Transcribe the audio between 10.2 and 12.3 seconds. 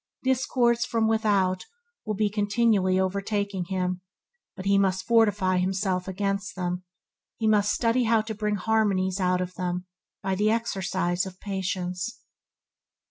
by the exercise of patience.